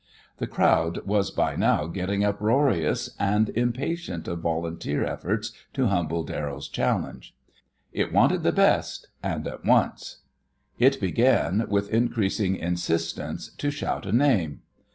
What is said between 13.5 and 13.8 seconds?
to